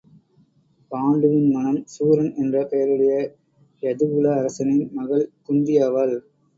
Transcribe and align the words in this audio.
பாண்டுவின் 0.91 1.51
மணம் 1.51 1.79
சூரன் 1.93 2.33
என்ற 2.35 2.65
பெயருடைய 2.65 3.13
யதுகுல 3.83 4.35
அரசனின் 4.35 4.85
மகள் 4.93 5.31
குந்தி 5.45 5.75
ஆவாள். 5.81 6.15